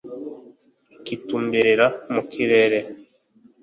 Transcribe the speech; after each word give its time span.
ukitumberera 0.97 1.85
mukirere 2.13 2.79